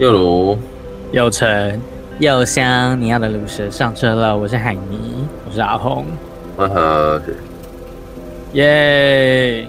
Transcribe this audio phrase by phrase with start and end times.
[0.00, 0.58] 又如，
[1.12, 1.78] 又陈，
[2.20, 4.34] 又香，你要的卤蛇上车了。
[4.34, 6.06] 我是海尼，我是阿红。
[6.56, 7.22] 呵呵，
[8.54, 9.68] 耶！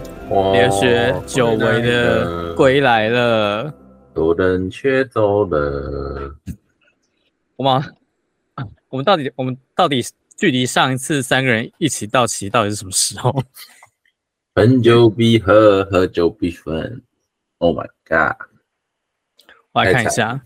[0.54, 3.74] 别学久违的归来了，
[4.16, 6.34] 有人却走了。
[7.58, 7.84] 我们，
[8.88, 10.02] 我们到底，我们到底
[10.38, 13.44] 距离上一次三个人一起到齐到底是什么时候？
[14.56, 17.02] 分久必合，合久必分。
[17.58, 18.38] Oh my god！
[19.74, 20.42] 我来看一下，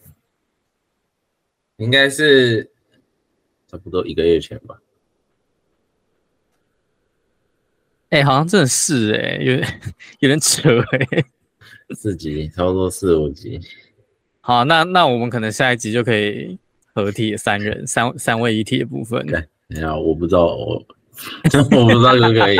[1.78, 2.72] 应该是
[3.68, 4.80] 差不多一个月前吧。
[8.10, 9.82] 哎、欸，好像真的是哎、欸，有点
[10.20, 11.26] 有点扯哎、欸。
[11.94, 13.60] 四集，差不多四五集。
[14.42, 16.58] 好，那那我们可能下一集就可以
[16.94, 19.26] 合体三人三三位一体的部分。
[19.26, 20.76] 对，没有，我不知道，我
[21.72, 22.58] 我不知道可不可以。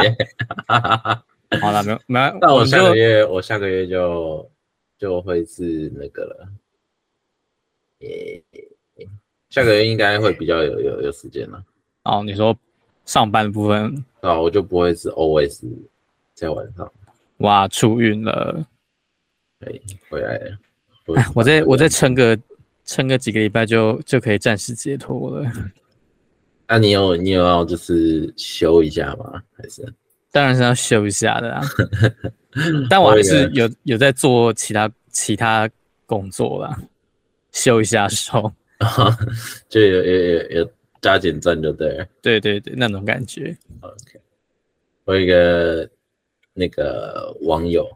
[1.62, 2.38] 好了，没有没有。
[2.42, 4.52] 那我下个月，我下个月就
[4.98, 6.48] 就会是那个了。
[8.08, 8.44] 欸、
[9.50, 11.64] 下个月应该会比较有有有时间了。
[12.04, 12.56] 哦，你说
[13.06, 15.60] 上班的部分啊，我就不会是 always
[16.34, 16.92] 在晚上。
[17.38, 18.66] 哇，出运了，
[19.60, 19.72] 哎，
[20.10, 20.58] 回来了。
[21.34, 22.38] 我再我再撑个
[22.84, 25.52] 撑个几个礼拜就就可以暂时解脱了。
[26.68, 29.44] 那、啊、你有你有要就是休一下吗？
[29.56, 29.86] 还是？
[30.32, 31.62] 当然是要休一下的啊，
[32.90, 35.70] 但我还是有有在做其他其他
[36.06, 36.78] 工作啦，
[37.56, 38.52] 休一下时候，
[39.70, 43.58] 就有有有有加减赞就对了，对对对，那种感觉。
[43.80, 44.20] OK，
[45.06, 45.90] 我有一个
[46.54, 47.90] 那个网友，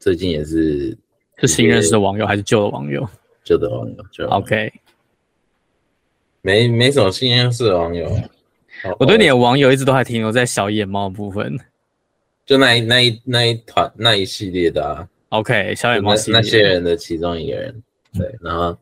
[0.00, 0.96] 最近也是
[1.36, 3.08] 是新认识的网友还是旧的网友？
[3.44, 4.72] 旧的网友，就 OK，
[6.42, 8.10] 没没什么新认识的网友。
[8.98, 11.56] 我对你的网友一直都还停留在小野猫部分，
[12.44, 15.08] 就那一那一那一团那一系列的啊。
[15.28, 17.82] OK，小野猫系列那些人的其中一个人，
[18.16, 18.76] 对，然后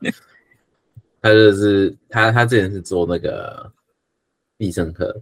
[1.21, 3.71] 他就是他他之前是做那个
[4.57, 5.21] 必胜客，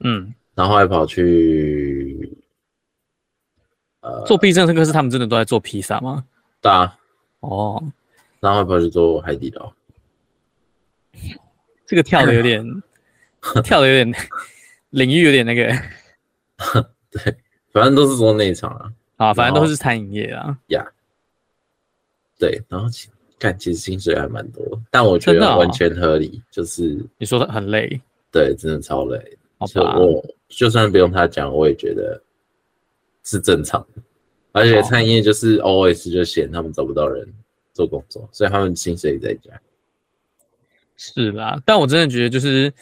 [0.00, 2.32] 嗯，然后还跑去
[4.00, 6.24] 呃做必胜客是他们真的都在做披萨吗？
[6.60, 6.98] 对啊，
[7.40, 7.82] 哦，
[8.40, 9.72] 然后还跑去做海底捞，
[11.86, 12.82] 这个跳的 有点。
[13.64, 14.14] 跳的有点
[14.90, 15.64] 领域有点那个，
[17.08, 17.34] 对，
[17.72, 20.86] 反正都是做内场啊，啊，反正都是餐饮业啊，呀，
[22.38, 22.86] 对，然后
[23.40, 24.62] 看其实薪水还蛮多，
[24.92, 29.18] 但我觉得完全合理，就是你说的很累，对，真的超累，
[29.66, 32.22] 所以我就算不用他讲，我也觉得
[33.24, 34.02] 是正常的，
[34.52, 37.26] 而且餐饮业就是 always 就嫌他们找不到人
[37.72, 39.50] 做工作，所以他们薪水也在加，
[40.96, 42.72] 是啦，但我真的觉得就是。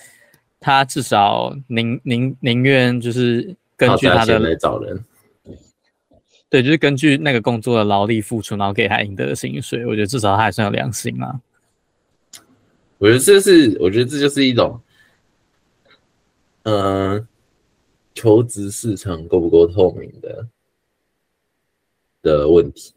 [0.61, 4.99] 他至少宁宁宁愿就是根据他的来找人，
[6.51, 9.85] 对，就是根据那个工作的劳力付出，然后给他应得的薪水。
[9.87, 11.41] 我觉得至少他还算有良心啊。
[12.99, 14.81] 我觉得这是，我觉得这就是一种，
[16.63, 17.27] 嗯、呃，
[18.15, 20.49] 求职市场够不够透明的
[22.23, 22.93] 的问题。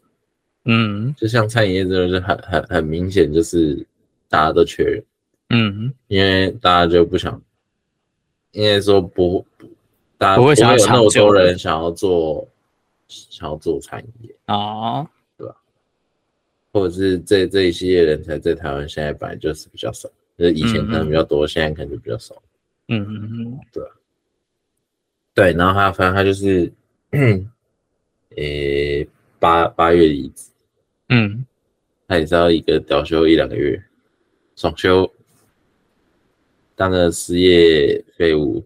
[0.64, 3.86] 嗯，就像餐饮业，真的是很很很明显，就是
[4.28, 5.04] 大家都缺人。
[5.50, 7.40] 嗯，因为大家就不想。
[8.52, 9.66] 应该说不不，
[10.18, 12.46] 大家不会有那么多人想要做，
[13.30, 15.02] 想要做餐饮业啊，
[15.36, 15.54] 对吧？
[16.72, 20.08] 或者是这这一系列人才在台湾现在本来就是比较少，
[20.38, 22.34] 就是以前可能比较多，现在可能就比较少。
[22.88, 23.84] 嗯嗯嗯，对。
[25.34, 26.72] 对，然后他反正他就是，
[28.36, 29.06] 诶，
[29.38, 30.50] 八八月离职，
[31.08, 31.44] 嗯，
[32.06, 33.82] 他也是要一个调休一两个月，
[34.56, 35.10] 爽休。
[36.74, 38.64] 当个失业废物，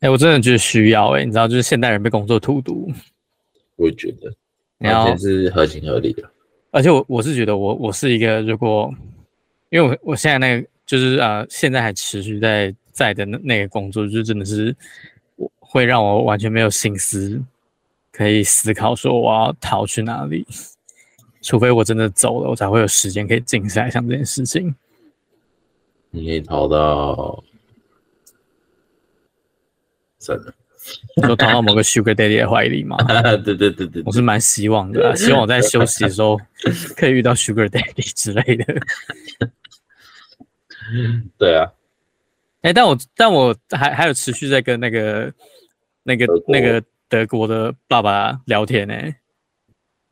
[0.00, 2.90] 哎，我真的觉得需要哎、欸，你知道，就是现代人被工作荼毒，
[3.76, 4.32] 我也觉得，
[4.78, 6.28] 完全是合情合理的。
[6.70, 8.92] 而且我我是觉得我，我我是一个，如果
[9.70, 14.74] 因为我我现在那个就是呃，现在还持续在在的那那个工作，就真的是
[15.36, 17.42] 我会让我完全没有心思
[18.12, 20.46] 可以思考说我要逃去哪里，
[21.42, 24.74] 除非我真的走了，我才会有时间可以静下来想这件事情。
[26.10, 27.42] 你可以逃到，
[30.18, 30.54] 算了，
[31.22, 32.96] 就躺到某个 Sugar Daddy 的怀里吗？
[33.44, 36.38] 对对对对，我是蛮希望的，希望我在休息的时候
[36.96, 38.64] 可以遇到 Sugar Daddy 之类的。
[41.38, 41.72] 对啊，
[42.62, 45.32] 哎、欸，但我但我还还有持续在跟那个
[46.04, 49.16] 那个那个德国的爸爸聊天呢、欸。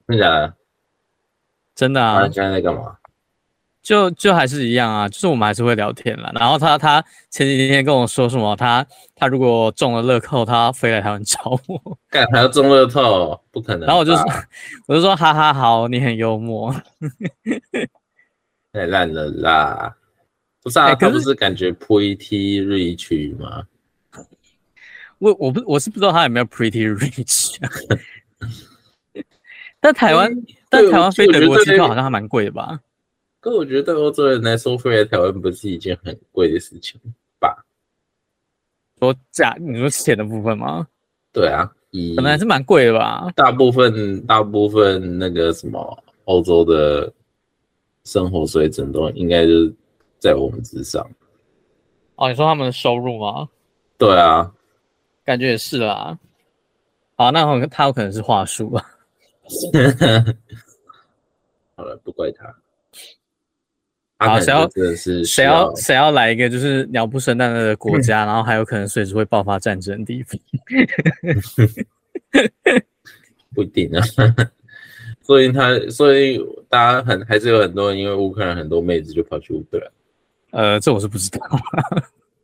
[0.06, 0.54] 真的？
[1.74, 2.20] 真的啊！
[2.20, 2.96] 他现在在干嘛？
[3.84, 6.32] 就就还是一样啊，就是我们还是会聊天啦。
[6.34, 8.84] 然后他他前几天跟我说什么，他
[9.14, 11.38] 他如果中了乐透，他飞来台湾找
[11.68, 11.98] 我。
[12.08, 13.38] 干还要中乐透？
[13.52, 13.86] 不可能。
[13.86, 14.24] 然后我就说，
[14.86, 16.74] 我就说哈哈好，你很幽默。
[18.72, 19.94] 太烂了啦！
[20.62, 23.64] 不是啊，欸、他不是感觉 pretty rich 吗？
[25.18, 27.70] 我我不我是不知道他有没有 pretty rich 啊。
[29.78, 32.80] 但台湾、嗯、但台湾飞德国机票好像还蛮贵的吧？
[33.44, 36.98] 可我觉得对欧洲人来说，飞来台湾不是一件很贵的事情
[37.38, 37.62] 吧？
[38.98, 40.88] 说价，你说钱的部分吗？
[41.30, 41.70] 对啊，
[42.16, 43.30] 可能还是蛮贵的吧。
[43.36, 47.12] 大部分大部分那个什么欧洲的
[48.04, 49.74] 生活水准都应该就是
[50.18, 51.06] 在我们之上。
[52.14, 53.46] 哦，你说他们的收入吗？
[53.98, 54.50] 对啊，
[55.22, 56.18] 感觉也是啦。
[57.16, 58.90] 好，那他有可能是话术吧。
[61.76, 62.46] 好了，不怪他。
[64.18, 64.68] 好，谁要
[65.24, 70.38] 谁要谁要来一个就是鸟不生蛋的国家，嗯、 然后还有可能随时会爆发战争的地方？
[73.54, 74.02] 不一定啊，
[75.22, 79.90] 所以他所以大家很还是有很多人因为乌克兰很多妹子就跑去乌克兰。
[80.50, 81.40] 呃，这我是不知道。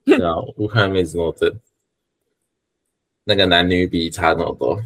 [0.05, 1.52] 对啊，乌克兰妹子那么正，
[3.25, 4.81] 那个男女比差那么多。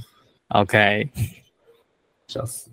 [0.49, 1.09] OK，
[2.27, 2.71] 笑死。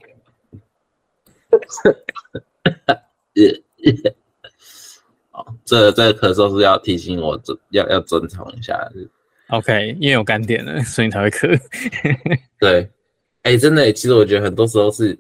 [5.32, 8.78] 好，这这个咳嗽是要提醒我这要要珍藏一下。
[9.48, 11.60] OK，因为有干点了，所以你才会咳。
[12.60, 12.90] 对，
[13.44, 15.18] 哎、欸，真的，其实我觉得很多时候是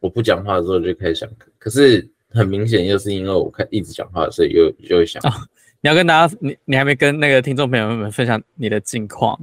[0.00, 5.32] 我不讲话的时候就开始想咳，可是很明显又是因为我开一直讲话，所以又就会想、哦。
[5.80, 9.38] 你要跟大家，你你还没跟那个听众朋友们分享你的近况？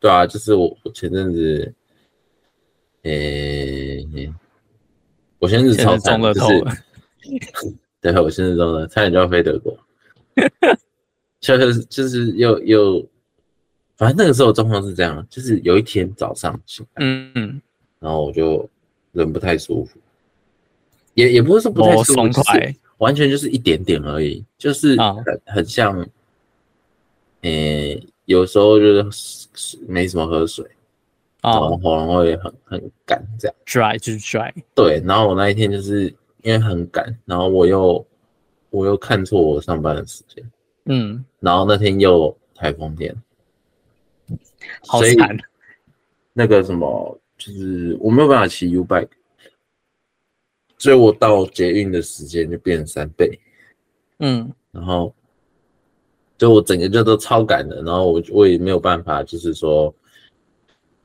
[0.00, 1.74] 对啊，就是我我前阵子，
[3.02, 4.32] 诶、欸，
[5.38, 6.48] 我前阵子超中了头。
[6.48, 6.76] 就是
[8.02, 9.78] 对，我现在中呢，差点就要飞德国，
[11.38, 13.08] 就是就是又又，
[13.96, 17.30] 反正那个时候状况是这样，就是有一天早上醒来，嗯。
[17.36, 17.62] 嗯，
[18.00, 18.68] 然后我就
[19.12, 20.00] 人不太舒服，
[21.14, 25.96] 也也不是说不太舒服，就是完全就是一点点而已，就是很很像，
[27.42, 30.66] 诶、欸，有时候就是没什么喝水，
[31.40, 33.56] 然后喉咙会很很干，这样。
[33.64, 36.12] dry 就是 dry，对，然后我那一天就是。
[36.42, 38.04] 因为很赶，然后我又
[38.70, 40.44] 我又看错我上班的时间，
[40.86, 43.16] 嗯，然后那天又台风天，
[44.86, 45.38] 好惨。
[46.32, 49.10] 那个什么，就是我没有办法骑 U bike，
[50.78, 53.38] 所以我到捷运的时间就变三倍，
[54.18, 55.14] 嗯，然后
[56.38, 59.94] 就我整个就都超赶的，然后我我也没有办法，就是说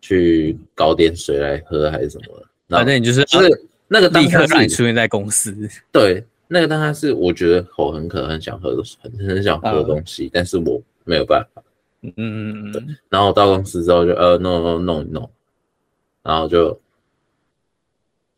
[0.01, 3.67] 去搞点水来喝还是什么的，反正你就是就是。
[3.87, 5.55] 那个立刻让你出现在公司。
[5.91, 11.63] 对，那个当然是我觉得口很渴，很想喝的，很很想喝东西，但是我没有办法。
[12.01, 12.97] 嗯嗯嗯。
[13.09, 15.29] 然后到公司之后就呃弄弄弄一弄，
[16.21, 16.79] 然后就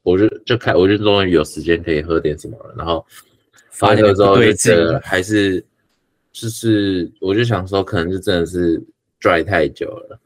[0.03, 2.73] 我就就开，我就终于有时间可以喝点什么了。
[2.77, 3.05] 然后
[3.69, 5.63] 发现之后就觉得还是
[6.31, 8.81] 就是我就想说，可能就真的是
[9.19, 10.19] dry 太久了，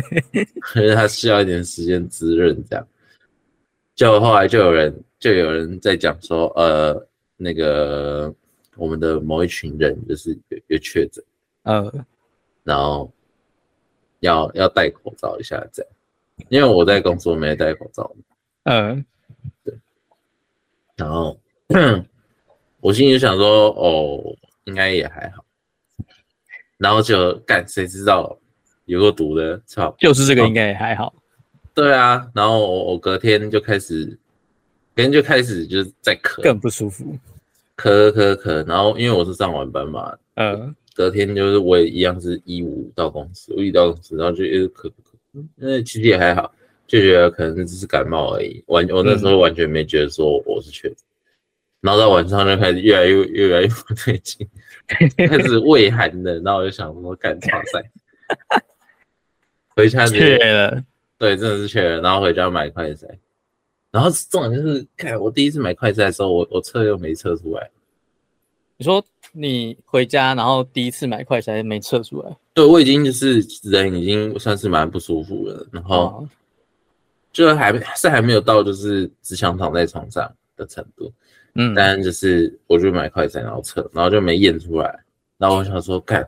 [0.60, 2.86] 可是他需要一点时间滋润这样。
[3.98, 8.32] 就后来就有人就有人在讲说，呃，那个
[8.76, 11.24] 我们的某一群人就是有有确诊，
[11.64, 12.06] 嗯，
[12.62, 13.12] 然后
[14.20, 15.92] 要要戴口罩一下这样，
[16.48, 18.08] 因为我在公司我没戴口罩，
[18.62, 19.04] 嗯，
[19.64, 19.74] 对，
[20.94, 21.36] 然后
[22.78, 24.22] 我心里就想说，哦，
[24.62, 25.44] 应该也还好，
[26.76, 28.38] 然后就干，谁知道
[28.84, 31.12] 有个毒的，操，就是这个应该也还好。
[31.78, 34.04] 对啊，然后我我隔天就开始，
[34.96, 37.16] 隔天就开始就是在咳，更不舒服，
[37.76, 44.90] 咳咳咳，然后因为我是上晚班嘛，嗯，隔天就是我也一样是一五到公司，我一到公司，然后就一直咳咳
[45.34, 46.52] 咳，因为其实也还好，
[46.88, 50.96] 就觉得可能只是感冒而已，完我那时候完全没觉得说我是确诊，
[51.80, 54.44] 然后到晚上就开始越来越越来越不对劲，
[54.88, 57.88] 开始 胃寒的，然后我就想说干 啥赛，
[59.76, 60.82] 回家确了。
[61.18, 63.08] 对，真的是确认，然后回家买快筛，
[63.90, 67.68] 然后重点就是，看我第一次买快筛的时候，我我测又没测出来。
[68.76, 72.36] 你说你回家，然后第一次买快筛没测出来？
[72.54, 76.24] 对，我已经就是人已经算是蛮不舒服了，然后
[77.32, 81.12] 就还是还没有到就是只想躺在床上的程度，
[81.56, 85.04] 嗯，但就是我就买快筛然后测，然后就没验出来，
[85.36, 86.24] 然后我想说，看。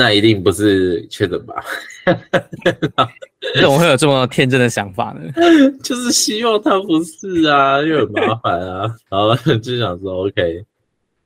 [0.00, 1.62] 那一定不是确诊吧？
[3.54, 5.30] 你怎么会有这么天真的想法呢？
[5.84, 10.64] 就是希望他不是啊，又很麻烦啊，然后就想说 OK，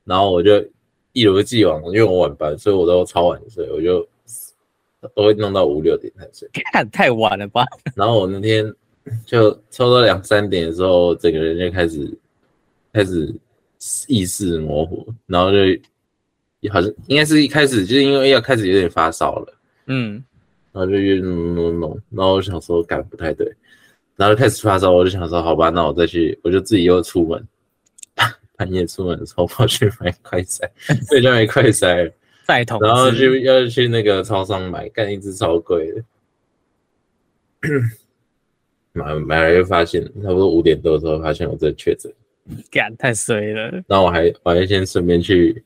[0.02, 0.60] 然后我就
[1.12, 4.04] 一如既往，因为我晚班，所以我都超晚睡，我就
[5.14, 6.48] 都会弄到五六点才睡。
[6.72, 7.64] 看 太晚了吧？
[7.94, 8.74] 然后我那天
[9.24, 12.18] 就抽到两三点的时候，整个人就开始
[12.92, 13.32] 开始
[14.08, 15.58] 意识模糊，然后就
[16.68, 19.54] 好像应该是一开始就是因为要开始有点发烧了，
[19.86, 20.22] 嗯。
[20.72, 23.46] 然后就越弄弄弄，然后我想说，感不太对，
[24.16, 27.46] 然后就开始发烧，我就想说，好吧，那我再去，我就自己又出门，
[28.58, 30.68] 半夜出门的时候跑去买快筛，
[31.06, 32.10] 所以就买快筛，
[32.44, 36.02] 再同，然后就要去那个超商买，干一只超贵的，
[38.94, 42.12] 买买了又发现，差不多五点多的时候发现我这确诊，
[42.68, 45.62] 干太衰了，然后我还我还先顺便去，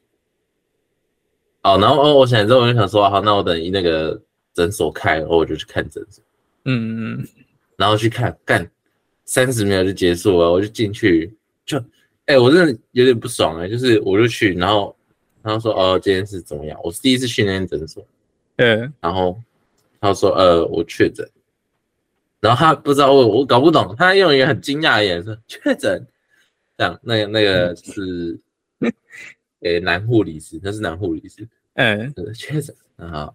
[1.74, 4.20] 哦，然后哦，我想之后我就想说，好，那我等于那个。
[4.54, 6.24] 诊所开，然后我就去看诊所，
[6.64, 7.28] 嗯嗯，
[7.76, 8.68] 然后去看，干
[9.24, 11.32] 三十秒就结束了，我就进去，
[11.64, 11.78] 就，
[12.26, 14.96] 哎、欸，我真的有点不爽哎、欸，就是我就去，然后，
[15.42, 16.76] 然后说，哦，今天是怎么样？
[16.82, 18.04] 我是第一次去那间诊所，
[18.56, 19.40] 嗯，然后
[20.00, 21.24] 他说，呃，我确诊，
[22.40, 26.04] 然后他不知道我，我搞不懂，他用一个很惊讶的眼神，确诊，
[26.76, 28.36] 这样，那个那个是，
[29.60, 31.48] 诶、欸，男护理师，那是男护理师，
[31.78, 33.34] 嗯，确诊，然后。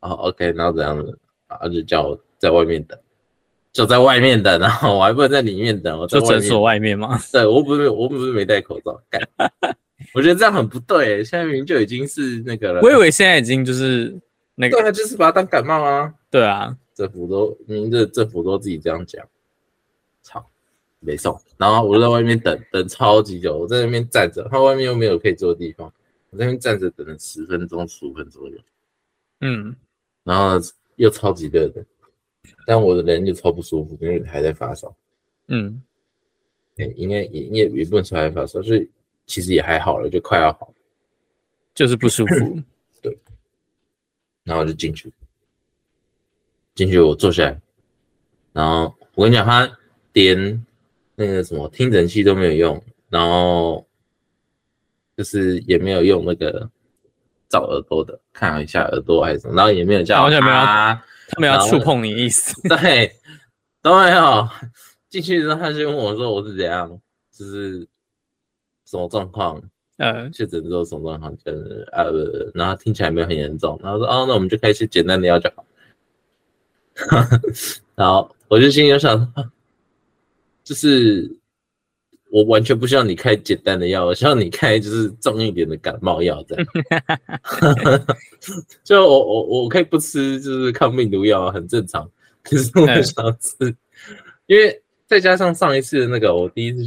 [0.00, 2.96] 哦，OK，然后怎样子，然后就叫我在外面等，
[3.72, 7.18] 就在外面等，然后我还不能在里面等，我在诊所外面吗？
[7.32, 9.20] 对，我不是，我不是没戴口罩，干，
[10.14, 14.14] 我觉得这样很不对，现在明明就已经是那个了，我以为现在已经就是
[14.54, 19.26] 那个，对啊，就是把它当感冒啊，对啊，政府都，明明这政府都自己这样讲，
[20.22, 20.46] 操，
[21.00, 25.92] 没送，然后我就在外面等等超级久，我在那边站着，他外面又没有可以坐的地方，
[26.38, 28.58] 那边站着等了十分钟、十五分钟左右，
[29.40, 29.74] 嗯。
[30.24, 30.58] 然后
[30.96, 31.86] 又超级热的，
[32.66, 34.92] 但我的人就超不舒服，因为还在发烧。
[35.46, 35.80] 嗯，
[36.78, 38.90] 哎，应该也也也不能说还发烧，所以
[39.26, 40.74] 其实也还好了，就快要好，
[41.74, 42.60] 就是不舒服。
[43.00, 43.16] 对，
[44.42, 45.12] 然后就进去，
[46.74, 47.60] 进去我坐下来，
[48.52, 49.78] 然后我跟你讲，他
[50.12, 50.66] 连
[51.14, 53.85] 那个什么听诊器都没有用，然后
[55.16, 56.68] 就是也没有用那个。
[57.48, 61.00] 照耳朵的，看一下耳朵还是什么，然后也没有叫，完全没有，他
[61.38, 63.12] 没有触碰你意思， 对，
[63.80, 64.48] 都没有。
[65.08, 66.90] 进去之后他就问我说我是怎样，
[67.32, 67.86] 就是
[68.84, 69.62] 什么状况，
[69.98, 75.64] 呃，确诊之后什么状况，就是呃，然后听起来没有很严重，然后说哦，那我们就开始简单的药就好。
[77.94, 79.32] 然后我就心里就想，
[80.64, 81.30] 就是。
[82.36, 86.66] 我完全不需要你开简单的药，我需要你开就是重一点的感冒药，这样。
[88.84, 92.06] 就我我我可以不吃，就是抗病毒药，很正常。
[92.42, 93.74] 可是我想吃，
[94.44, 96.82] 因为再加上上一次的那个，我第一次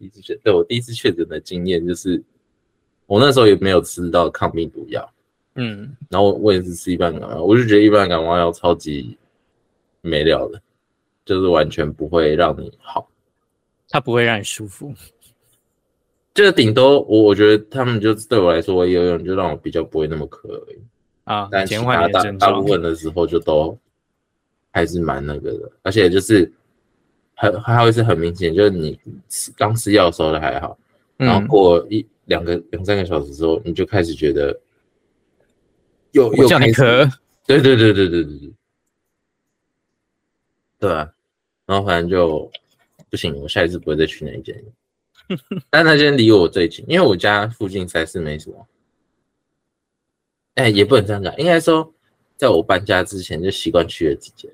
[0.00, 2.20] 第一次确，对我第一次确诊的经验就是，
[3.06, 5.08] 我那时候也没有吃到抗病毒药，
[5.54, 9.16] 嗯，然后我也是吃一般感冒，我就觉得一般感冒药超级
[10.00, 10.60] 没料的，
[11.24, 13.08] 就是完全不会让你好。
[13.88, 14.92] 它不会让你舒服，
[16.34, 20.78] 就是顶多我我觉得他们就对我来说我有用，就让我比较不会那么渴而已
[21.24, 21.48] 啊。
[21.52, 23.78] 但其他大大部分的时候就都
[24.72, 26.52] 还是蛮那个的，而且就是
[27.34, 30.76] 很还还会是很明显，就是你吃刚吃药的时候都还好，
[31.16, 34.60] 然后过一两个两三个小时之后，你就开始觉得
[36.10, 37.12] 又又开始咳，
[37.46, 38.52] 对对对对对对对，
[40.80, 41.08] 对啊，
[41.66, 42.50] 然后反正就。
[43.16, 44.62] 不行，我下一次不会再去那一间。
[45.70, 48.68] 但那间离我最近，因为我家附近实在是没什么。
[50.56, 51.90] 哎、欸，也不能这样讲，应该说，
[52.36, 54.50] 在我搬家之前就习惯去了几间。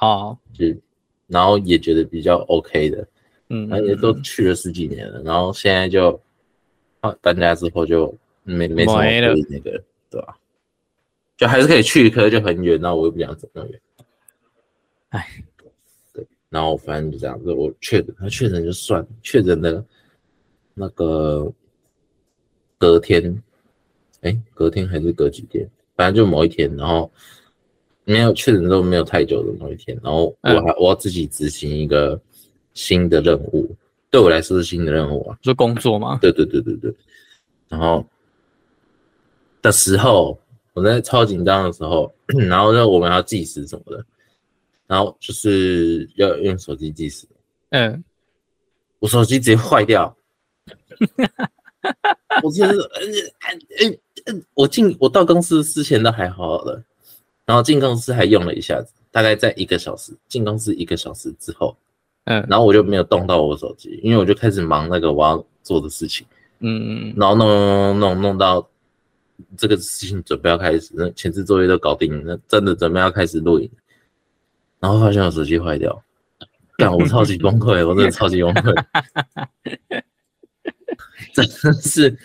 [0.00, 0.66] 哦，就
[1.28, 3.06] 然后也觉得比较 OK 的，
[3.50, 6.20] 嗯，而且都去了十几年了，然后现在就
[7.20, 10.36] 搬家之后就没没什么那个，对吧？
[11.36, 13.80] 就还是可以去，可是就很远，然后我又不想走那么远。
[15.10, 15.28] 哎。
[16.54, 19.84] 然后反正就这样子，我确诊，他确诊就算了，确诊的，
[20.72, 21.52] 那个
[22.78, 23.42] 隔天，
[24.20, 27.10] 哎，隔天还是隔几天，反正就某一天，然后
[28.04, 32.20] 没有确诊都没有太久的某一天，然后我还、嗯、我要自己执行一个
[32.72, 33.74] 新的任务，
[34.08, 36.20] 对我来说是新的任务啊，就工作吗？
[36.22, 36.94] 对对对对对，
[37.68, 38.06] 然后
[39.60, 40.38] 的时候
[40.72, 42.14] 我在超紧张的时候，
[42.48, 44.06] 然后呢我们要计时什么的。
[44.94, 47.26] 然后就是要用手机计时，
[47.70, 48.04] 嗯，
[49.00, 50.16] 我手机直接坏掉，
[52.44, 56.80] 我真是，嗯嗯嗯，我进我到公司之前都还好好的，
[57.44, 61.76] 然后进公司还用了一下子，大概在一个小时，进公司一个小时之后，
[62.26, 66.24] 嗯，然后我就没有动到我手机，因为我就开始忙那个我要做的事情，
[66.60, 68.70] 嗯嗯，然后弄弄弄弄到
[69.56, 73.68] 这个事情准备要开始，那前置作业都搞定，那真的准备要开始录影，
[74.84, 76.04] 然后发现我手机坏掉，
[76.76, 78.84] 干，我超级崩溃，我真的超级崩溃，
[81.32, 82.18] 真的是。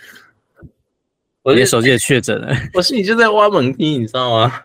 [1.42, 4.64] 我连手机也确诊了， 我心里就在挖猛踢，你知道吗？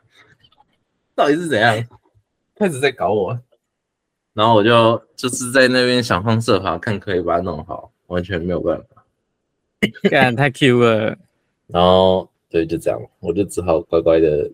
[1.15, 1.87] 到底是怎样？
[2.57, 3.39] 开始在搞我，
[4.33, 9.05] 然后我就就是在那边想方设法看可以把它弄好，完全没有办法。
[10.11, 11.17] 干太 Q 了，
[11.69, 14.51] 然后对，就这样，我就只好乖乖的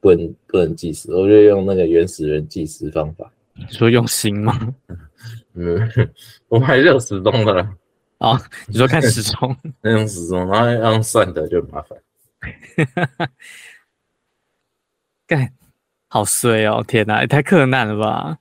[0.00, 3.30] 不能不能计时，我就用那个原始人计时方法。
[3.54, 4.74] 你说用心吗？
[5.54, 5.78] 嗯，
[6.48, 7.68] 我还是有时钟的了。
[8.18, 11.98] 哦，你说看时钟， 那用时钟，然后要用算的就麻烦。
[15.26, 15.52] 干，
[16.08, 16.82] 好衰哦！
[16.86, 18.38] 天哪，也太克难了吧？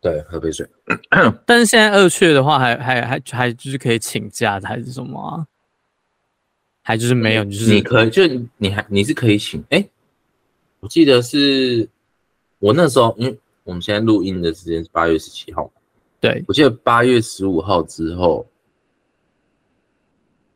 [0.00, 0.64] 对，喝杯水。
[1.44, 5.46] 但是现在二缺的话还，还还还还就是可以请假的，还是什么啊？
[6.88, 8.22] 还就是没有，就是你可以，就
[8.56, 9.60] 你还你是可以请。
[9.68, 9.90] 哎、欸，
[10.80, 11.86] 我记得是
[12.60, 15.70] 我那时候，因为我们现在录音的时间是八月十七号。
[16.18, 18.46] 对，我记得八月十五号之后，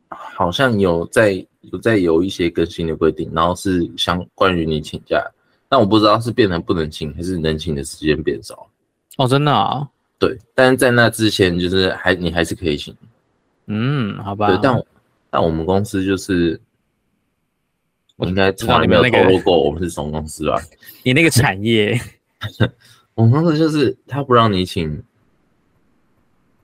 [0.08, 5.22] 好像有在有在有一些更新的规定，然后是相关于你请假，
[5.68, 8.66] 但我不知道是变成不能请，还是能请的时间变少。
[9.18, 9.86] 哦，真的啊？
[10.18, 12.96] 对，但是在那之前，就是还你还是可以请。
[13.66, 14.46] 嗯，好吧。
[14.46, 14.82] 对，但
[15.32, 16.60] 但我们公司就是，
[18.16, 20.60] 我应该从来没有透露过我们是什么公司吧？
[21.02, 21.98] 你那个产业，
[23.14, 25.02] 我们公司就是他不让你请。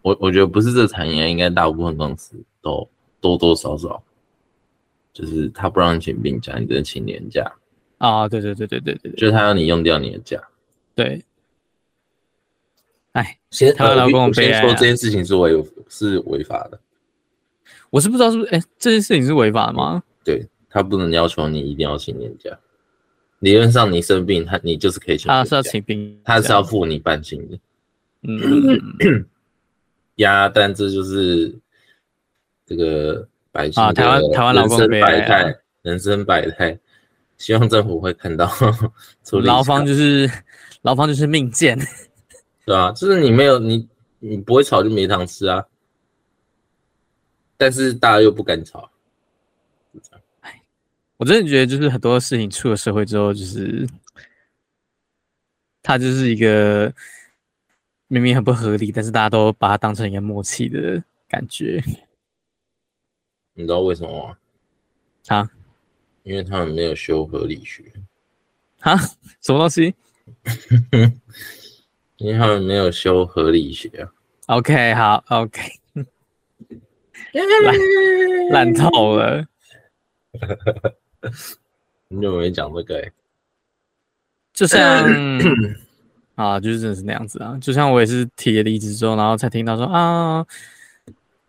[0.03, 2.87] 我我觉得不是这个产业，应该大部分公司都
[3.23, 4.03] 多多少少，
[5.15, 7.51] 就是他不让你请病假，你只能请年假
[7.97, 8.29] 啊。
[8.29, 10.39] 对对对对对对，就是他要你用掉你的假。
[10.95, 11.25] 对。
[13.13, 16.79] 哎，先他老公先说这件事情是违是违法的。
[17.91, 20.03] 我是不知道是不是哎，这件事情是违法的吗？
[20.25, 22.51] 对，他不能要求你一定要请年假。
[23.41, 25.29] 理论上你生病，他你就是可以请。
[25.29, 27.59] 他是要请病，他是要付你半薪的。
[28.23, 29.27] 嗯。
[30.17, 31.55] 呀，但这就是
[32.67, 36.77] 这个百姓啊，台湾台湾劳工百态，人生百态，
[37.37, 38.51] 希望政府会看到。
[39.45, 40.29] 劳方就是
[40.83, 41.79] 劳方就是命贱，
[42.67, 45.65] 对啊，就是你没有你你不会炒就没糖吃啊，
[47.59, 48.91] 但是大家又不敢吵，
[50.41, 50.63] 哎，
[51.19, 53.87] 我真的觉得就是很多事情出了社会之后，就是
[55.83, 56.91] 他就是一个。
[58.11, 61.79] 明明很不合理，但是大家都把它当成一个默契的感觉。
[63.53, 64.39] 你知道为什么吗？
[65.27, 65.51] 啊？
[66.23, 67.85] 因为他们没有修合理学。
[68.81, 68.97] 啊？
[69.43, 69.95] 什么东西？
[72.17, 74.11] 因为他们没有修合理学啊。
[74.47, 75.78] OK，好，OK。
[78.51, 79.45] 烂烂透了。
[82.09, 83.13] 你怎么没讲这个、欸？
[84.53, 85.07] 就像。
[86.39, 90.47] 啊，就是真的是那样子啊，就像我也是提了离职之后，然后才听到说啊，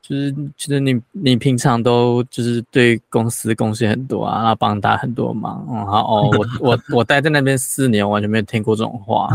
[0.01, 9.29] 就是觉得你你平常都就是对公司贡献很多啊，然后帮大家很多忙，嗯，好哦，我我我待在那边四年，我完全没有听过这种话，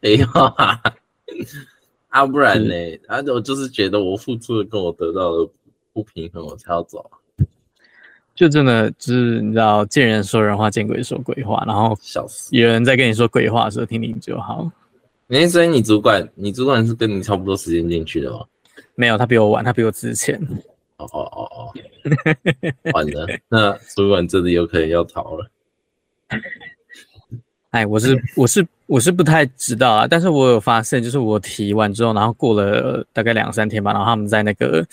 [0.00, 0.78] 没有啊，
[2.08, 2.74] 啊不然呢？
[3.08, 5.48] 啊，我就是觉得我付出的跟我得到的
[5.92, 7.10] 不平衡，我才要走。
[8.34, 14.70] 就真的就是你知道，见人说人话，见鬼说鬼话，然后笑死有人在跟你说鬼话的时候，听听就好。
[15.28, 18.44] 哎，所以你主管，你主管是跟你差不多时间进去的吗？
[18.94, 20.38] 没有，他比我晚，他比我之前。
[20.98, 21.72] 哦哦哦哦，
[22.94, 25.50] 完了，那主管真的有可能要逃了。
[27.76, 34.86] 哎，我是我是我是不太知道啊，但是我有发现，就是我提完之后，然后过了大概两三天吧，然后他们在那个。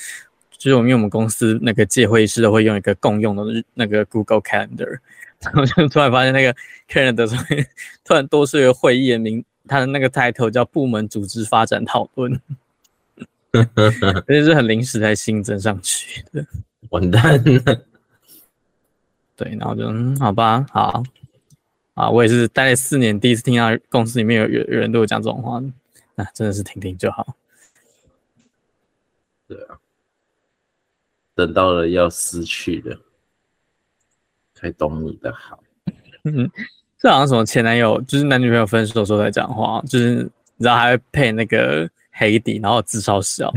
[0.56, 3.44] 就是我们因为我们公司那个借会议室都会用一个共用的
[3.74, 4.98] 那个 Google Calendar，
[5.42, 6.56] 然后就突然发现那个
[6.90, 7.68] Calendar 上面
[8.06, 12.40] 突然多出一个会议的名，它的那个 title 叫部门组织发展讨论，
[13.52, 16.46] 而且是很临时才新增上去的。
[16.92, 17.82] 完蛋了。
[19.36, 21.04] 对，然后就嗯，好吧，好
[21.94, 25.62] 啊，我也是待了四年，第一次听到公司里面有有有人对我讲这种话，
[26.16, 27.36] 那真的是听听就好。
[29.48, 29.78] 对啊。
[31.36, 32.96] 等到了要失去的，
[34.54, 35.60] 才懂你的好。
[36.26, 36.50] 嗯，
[36.98, 43.52] 这好像什么前男友，就是男女朋友分手的时候在讲话，就是你知道还会配那个黑底，然后字超小。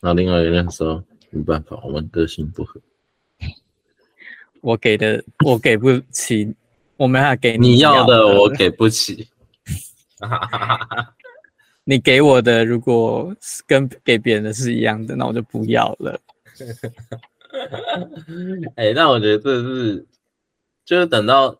[0.00, 2.78] 然后另外一个人说：“没办法，我们个性不合。
[4.60, 6.54] 我给的我给不起，
[6.96, 9.28] 我没办法给你，你要的，我给不起。
[11.84, 13.32] 你给我的如果
[13.66, 16.20] 跟给别人的是一样的，那我就不要了。
[18.74, 20.04] 哎、欸，那我觉得这是
[20.84, 21.56] 就是等到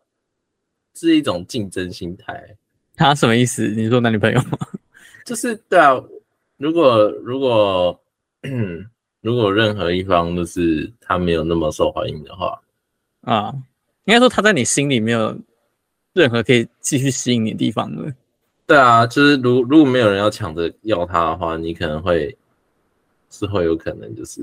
[0.95, 2.55] 是一种竞争心态。
[2.95, 3.67] 他什么意思？
[3.69, 4.57] 你说男女朋友吗？
[5.23, 5.95] 就是对啊，
[6.57, 7.97] 如果如果
[9.21, 12.59] 如果任何一方就是他没有那么受欢迎的话，
[13.27, 13.53] 啊，
[14.05, 15.37] 应该说他在你心里没有
[16.13, 18.13] 任何可以继续吸引你的地方了。
[18.65, 22.37] 对啊，就是如如果没有人要抢着要他的话，你可能会
[23.29, 24.41] 是会有可能就是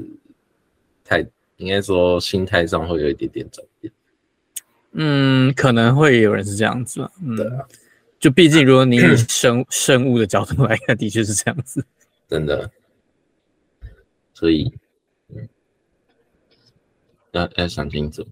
[1.03, 3.91] 太应该说心态上会有一点点转变。
[4.93, 7.11] 嗯，可能会有人是这样子。
[7.23, 7.67] 嗯，对啊。
[8.21, 11.85] 就毕竟，如果你以生生物的角度来看，的确是这样子，
[12.29, 12.71] 真的。
[14.33, 14.73] 所以，
[15.29, 15.49] 嗯，
[17.33, 18.27] 要要想清楚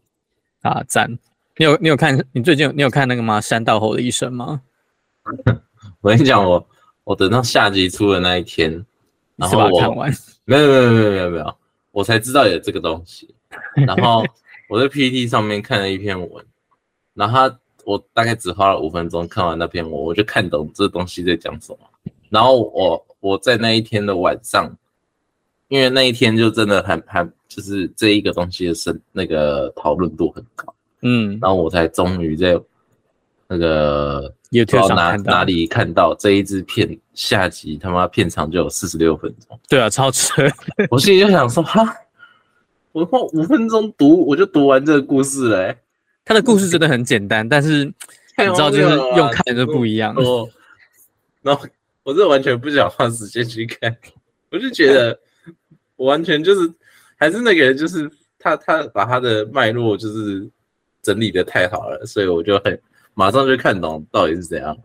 [0.62, 0.82] 啊！
[0.88, 1.10] 赞，
[1.56, 2.18] 你有你有看？
[2.32, 3.40] 你最近有你有看那个吗？
[3.40, 4.62] 山道猴的一生吗？
[6.00, 6.66] 我跟你讲，我
[7.04, 8.84] 我等到下集出的那一天，
[9.36, 10.10] 然后我看完，
[10.44, 11.54] 没有没有没有没有没有，
[11.90, 13.34] 我才知道有这个东西。
[13.86, 14.24] 然后
[14.68, 16.44] 我在 PPT 上面看了一篇文，
[17.14, 17.58] 然后他。
[17.84, 21.78] 我大概只花了五分钟看完那篇文，我就看懂这东西在讲什么。
[22.28, 24.72] 然后我我在那一天的晚上，
[25.66, 32.58] 因为那一天就真的很很就是这一个东西的深那个讨论度很高，嗯，然后我才终于在
[33.46, 40.42] 那个 YouTube 上哪哪里看到这一支片下集他妈片长就有四十六分钟，对啊，超扯！
[40.90, 41.86] 我心里就想说哈，
[42.92, 45.78] 我花五分钟读我就读完这个故事嘞、欸。
[46.24, 47.84] 他的故事真的很简单，但是
[48.38, 50.14] 你知道，就是用看的就不一样。
[50.14, 50.48] 哦，
[51.42, 51.66] 然后
[52.04, 53.94] 我这完全不想花时间去看，
[54.50, 55.18] 我就觉得
[55.96, 56.72] 我完全就是
[57.22, 60.44] 还是那个人，就是他他把他的脉络就是
[61.02, 62.76] 整理的太好了，所以我就很
[63.14, 64.76] 马上就看懂到底是怎样。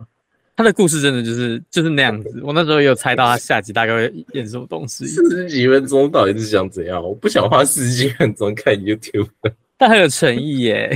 [0.56, 2.40] 他的故事真的就是就是那样子。
[2.44, 5.08] 我那时候有猜到他下集大概会演什么东西。
[5.08, 7.04] 四十几分钟到底是想怎样？
[7.04, 9.30] 我不想花四十几分钟看 YouTube。
[9.76, 10.96] 但很有诚意耶。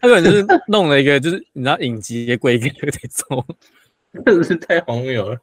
[0.00, 3.46] 他可能就是弄了一个，就是你知道影集的规格在做，
[4.24, 5.38] 真的是太荒谬了，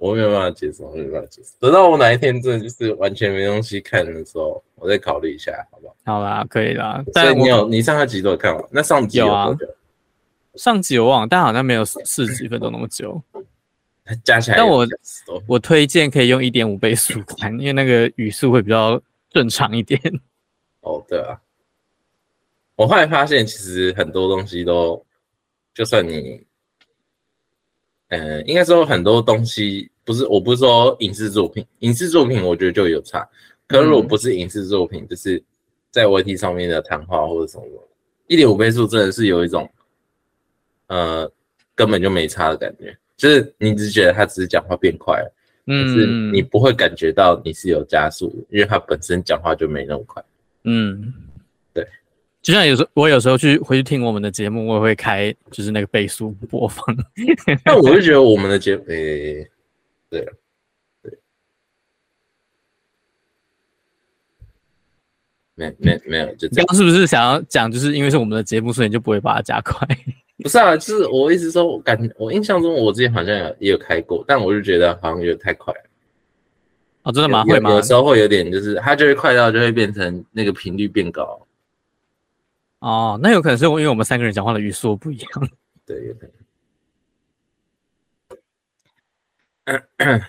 [0.00, 1.50] 我没有办法接受，没有办法接受。
[1.60, 5.94] 等到我哪一天真的就是完全没东西看的时候，我再考虑一下，好不好？
[6.04, 7.04] 好啦，可以啦。
[7.12, 8.64] 但你有你上集都有看完？
[8.70, 9.26] 那上集有？
[9.26, 9.54] 有啊，
[10.54, 13.22] 上集我忘了，但好像没有四十几分钟那么久。
[14.24, 14.86] 加起来，但我
[15.46, 20.00] 我推荐可以用一点五倍速看，因为那个语速会比较正常一点。
[20.80, 21.38] 哦，对啊。
[22.74, 25.04] 我后来发现，其实很多东西都，
[25.74, 26.42] 就算你，
[28.10, 33.28] 呃，应该说很多东西不是，我不是说影视作品，影视作品我觉得就有差。
[33.66, 35.42] 可是如果不是影视作品，就是
[35.90, 37.64] 在 YT 上面的谈话或者什么，
[38.26, 39.68] 一点五倍速真的是有一种，
[40.88, 41.30] 呃，
[41.74, 45.34] 根本就没差的感觉，就是你只觉得他只是讲话变快了，
[45.66, 50.24] 嗯，可是你不会感觉到你是有加速，因为他本身讲话就没那么快，
[50.64, 51.14] 嗯。
[52.42, 56.84] 就像有时候我有时候去回去听我们的节目，我也会开就是那个倍速播放。
[57.64, 59.50] 但我就觉得我们的节目，诶、欸，
[60.08, 60.28] 对，
[61.02, 61.12] 对，
[65.54, 66.48] 没没没有，就。
[66.48, 69.86] 刚刚是不是想要讲，就是因为是我们的节目，所以你就不会把它加快？
[70.42, 75.80] 不是啊，就是我一直说，我感觉我印象中我之前好像有也有开过，但我就觉得好像有点太快了。
[77.02, 77.44] 哦，真的吗？
[77.44, 77.70] 会吗？
[77.72, 81.46] 有时候会有点，就是它就会快到就会变成那个频率变高。
[82.80, 85.30] 哦，那有可能是因为我们三个人讲话的语速不一样。
[85.86, 86.32] 对，有可能。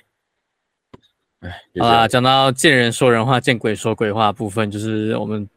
[1.79, 5.49] 好啦，讲到见人说人话，见鬼说鬼话部分，就是我们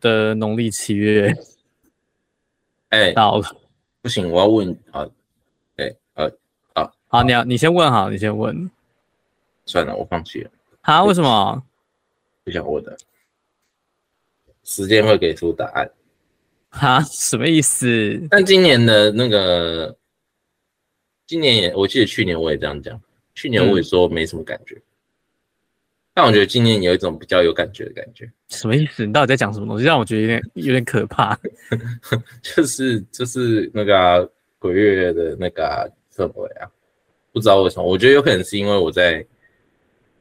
[0.00, 1.34] 的农历七月。
[2.88, 3.56] 哎，到了，
[4.00, 5.06] 不行，我要问啊。
[5.76, 6.32] 哎，呃，
[6.72, 8.70] 啊，好，你要你先问好，你先问。
[9.66, 10.50] 算了，我放弃了。
[10.82, 11.04] 啊？
[11.04, 11.62] 为什么？
[12.44, 12.96] 不想问的。
[14.64, 15.90] 时间会给出答案。
[16.70, 18.20] 哈，什么意思？
[18.30, 19.96] 但今年的那个，
[21.26, 23.00] 今年也，我记得去年我也这样讲，
[23.34, 24.82] 去年我也说没什么感觉，嗯、
[26.14, 28.30] 但我觉得今年有一种比较有感觉的感觉。
[28.50, 29.06] 什么意思？
[29.06, 29.84] 你到底在讲什么东西？
[29.84, 31.38] 让我觉得有点有点可怕。
[32.42, 34.28] 就是就是那个、啊、
[34.58, 36.68] 鬼月的那个氛围啊，
[37.32, 39.24] 不知道为什么，我觉得有可能是因为我在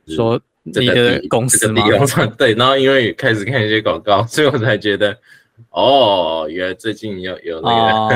[0.08, 1.84] 说你的公司吗？
[2.38, 5.18] 对，然后因为开始看一些广告，所以我才觉得。
[5.70, 7.70] 哦，原来最近有有那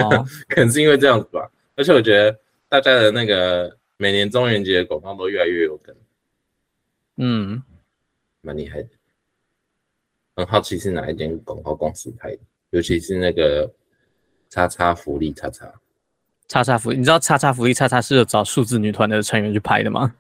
[0.10, 1.49] 个，哦、 可能是因为这样子吧。
[1.75, 2.38] 而且我觉得
[2.69, 5.95] 大家的那个每年中元节的广告都越来越有梗。
[7.17, 7.62] 嗯，
[8.41, 8.89] 蛮厉害的。
[10.36, 12.39] 很好奇是哪一间广告公司拍的，
[12.71, 13.69] 尤其是那个
[14.49, 15.71] 叉叉福利叉叉
[16.47, 20.13] 叉叉福利，你知道叉叉福利叉叉是有找数字女团的成员去拍的吗？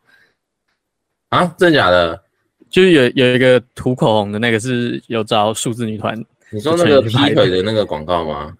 [1.29, 2.23] 啊，真的假的？
[2.69, 6.23] 就是有有一个涂口红的那个是有找数字女团。
[6.51, 8.55] 你说那个劈腿的那个广告吗？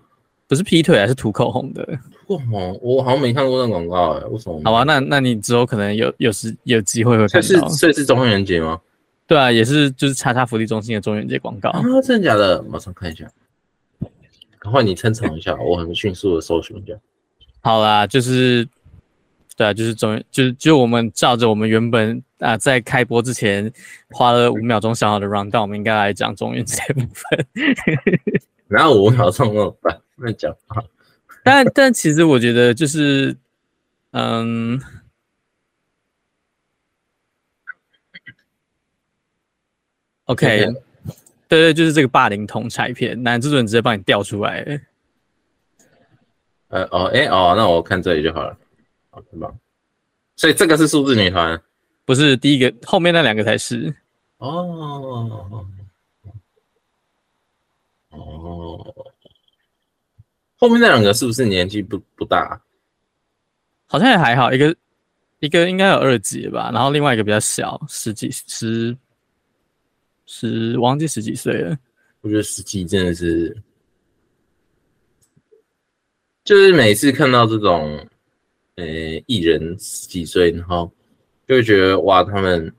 [0.47, 1.86] 不是劈腿，还是涂口红的？
[2.27, 4.62] 涂口红，我好像没看过那广告哎，为什么？
[4.65, 7.47] 好啊，那那你之后可能有有时有机会会看到。
[7.47, 8.80] 是，所以是中元节吗？
[9.27, 12.62] 对啊，也是就是叉叉福利中心的中元节广告啊，真的假的？
[12.63, 13.25] 马上看一下，
[14.62, 16.93] 然后你撑场一下，我很迅速的搜寻一下。
[17.62, 18.67] 好啦，就是。
[19.62, 23.71] 对啊，就是终于，就是就我们照着我们原本啊，在开播之前
[24.10, 27.47] 花了五秒钟想好的 round down，我们应该来讲中元这部分。
[28.67, 30.02] 然后五秒钟怎么办？
[30.15, 30.82] 那讲啊。
[31.43, 33.38] 但但其实我觉得就是，
[34.13, 34.82] 嗯
[40.26, 40.65] ，OK，
[41.47, 44.82] 对对，就是这个霸凌同拆片，男制作人直接帮你调出来。
[46.69, 48.58] 呃哦哎哦，那我看这里就好了。
[49.12, 49.60] 好，很棒。
[50.38, 51.62] 所以这个是数字女团，
[52.06, 53.93] 不是第一个，后面那两个才是。
[54.38, 55.67] 哦
[58.10, 58.95] 哦，
[60.56, 62.60] 后面那两个是不是年纪不不大？
[63.86, 64.76] 好像也还好，一个
[65.39, 68.97] 一个应该有二级吧，然后另外一个比较小，十几十
[70.26, 71.78] 十，忘记十几岁了。
[72.21, 73.56] 我觉得十几真的是，
[76.43, 78.08] 就是每次看到这种。
[78.75, 78.86] 呃，
[79.27, 80.91] 艺人十几岁，然后
[81.47, 82.73] 就会觉得哇，他们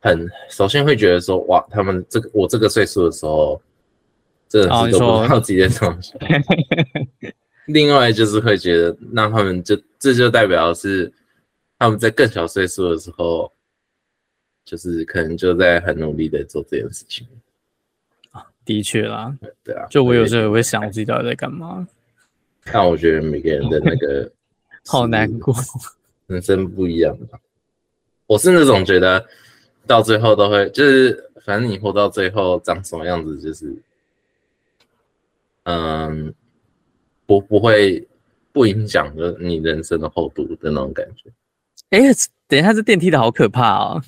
[0.00, 3.60] 很首先会觉得说哇，他们这个我这个岁数的时候，
[4.48, 6.16] 真的是都不知道自己在什么想。
[7.66, 11.12] 另外就是会觉得，那他们就这就代表是
[11.78, 13.52] 他们在更小岁数的时候，
[14.64, 17.26] 就是可能就在很努力的做这件事情。
[18.30, 21.86] 啊，的确啦，对啊，就我有时候也会想，我自己到底在干嘛。
[22.64, 24.30] 但我觉得每个人的那个
[24.86, 25.54] 好难过，
[26.26, 27.38] 人生不一样吧。
[28.26, 29.24] 我是那种觉得
[29.86, 33.74] 到最后都会，就是反正你活到最后长什么样子，就是
[35.64, 36.32] 嗯，
[37.26, 38.06] 不不会
[38.52, 41.30] 不影响着你人生的厚度的那种感觉。
[41.90, 42.00] 哎，
[42.48, 44.02] 等一下，这电梯的好可怕哦！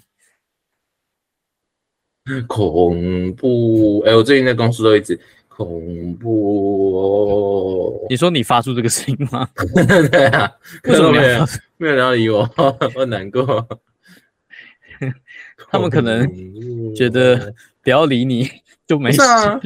[2.49, 4.01] 恐怖！
[4.07, 5.19] 哎，我最近在公司都一直。
[5.57, 8.07] 恐怖哦！
[8.11, 9.49] 你说你发出这个声音吗？
[10.11, 10.51] 对啊，
[10.85, 12.49] 为什么没有没有人要理我？
[12.97, 13.67] 我难过。
[15.71, 16.29] 他们可能
[16.95, 18.51] 觉得不要理你
[18.87, 19.23] 就没事。
[19.23, 19.61] 啊、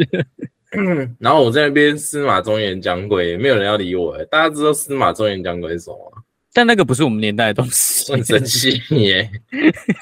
[1.19, 4.23] 然后我在那边司马中原讲鬼，没有人要理我。
[4.27, 6.23] 大家知道司马中原讲鬼是什么吗？
[6.53, 8.13] 但那个不是我们年代的东西。
[8.13, 9.31] 很神奇耶！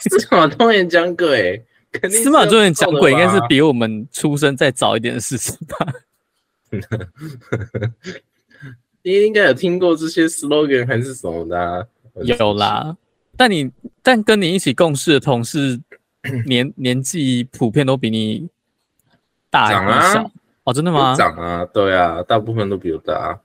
[0.00, 1.64] 司马中原讲鬼。
[2.10, 5.92] 司马中原讲鬼应该是比我们出生再早一点的事情吧？
[9.02, 11.86] 你应该有听过这些 slogan 还是什么的、啊？
[12.24, 12.96] 有啦，
[13.36, 13.70] 但你
[14.02, 15.80] 但跟你一起共事的同事
[16.44, 18.48] 年年纪普遍都比你
[19.48, 20.24] 大还是小？
[20.24, 20.30] 啊、
[20.64, 21.14] 哦，真的吗？
[21.14, 23.40] 长啊，对啊，大部分都比我大。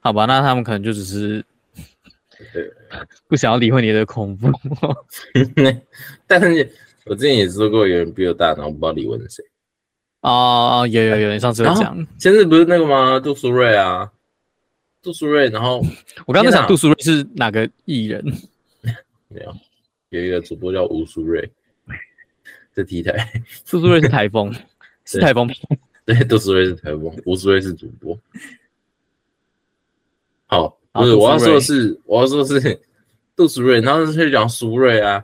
[0.00, 1.44] 好吧，那他们可能就只是
[3.28, 4.50] 不想要理会你的恐怖，
[6.26, 6.72] 但是。
[7.06, 9.44] 我之前也说过，有人比我大，然后我不知道李玟是谁。
[10.20, 11.94] 哦，有有有，你上次有讲。
[12.18, 13.20] 前阵不是那个吗？
[13.20, 14.10] 杜苏芮啊，
[15.02, 15.50] 杜苏芮。
[15.52, 15.84] 然后
[16.26, 18.24] 我刚刚在想，杜苏芮是哪个艺人？
[19.28, 19.54] 没有，
[20.08, 21.46] 有一个主播叫吴苏芮，
[22.72, 23.12] 在 T 台。
[23.68, 24.50] 杜苏芮是台风，
[25.04, 25.46] 是台风。
[26.06, 28.18] 对，杜苏芮是台风，吴苏芮是主播。
[30.46, 32.80] 好，不是我要说的是，我要说的是
[33.36, 35.22] 杜苏芮，然后是讲苏芮啊。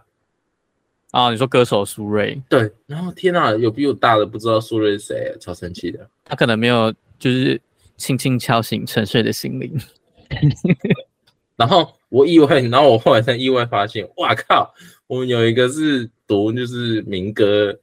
[1.11, 2.41] 啊，你说歌手苏芮？
[2.49, 6.09] 对，然后天哪，有比我大的不知道苏芮是谁，超生气的。
[6.25, 7.61] 他可能没有，就是
[7.97, 9.77] 轻轻敲醒沉睡的心灵。
[11.57, 14.73] 然后我意外，然后我后来才意外发现，哇靠，
[15.07, 17.77] 我们有一个是读就是民歌，